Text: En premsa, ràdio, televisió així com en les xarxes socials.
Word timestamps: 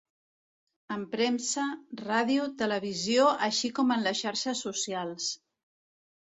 En 0.93 1.01
premsa, 1.09 1.65
ràdio, 1.99 2.47
televisió 2.61 3.27
així 3.49 3.71
com 3.81 3.95
en 3.97 4.07
les 4.09 4.23
xarxes 4.23 4.65
socials. 4.67 5.29